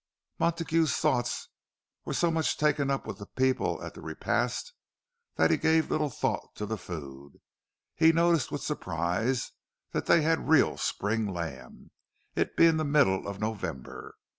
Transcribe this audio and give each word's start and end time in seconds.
Montague's 0.39 0.95
thoughts 0.95 1.49
were 2.05 2.15
so 2.15 2.31
much 2.31 2.57
taken 2.57 2.89
up 2.89 3.05
with 3.05 3.19
the 3.19 3.27
people 3.27 3.79
at 3.83 3.93
this 3.93 4.03
repast 4.03 4.73
that 5.35 5.51
he 5.51 5.57
gave 5.57 5.91
little 5.91 6.09
thought 6.09 6.55
to 6.55 6.65
the 6.65 6.75
food. 6.79 7.39
He 7.95 8.11
noticed 8.11 8.51
with 8.51 8.63
surprise 8.63 9.51
that 9.91 10.07
they 10.07 10.23
had 10.23 10.49
real 10.49 10.75
spring 10.77 11.31
lamb—it 11.31 12.57
being 12.57 12.77
the 12.77 12.83
middle 12.83 13.27
of 13.27 13.39
November. 13.39 14.15